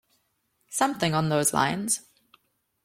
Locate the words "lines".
1.53-2.01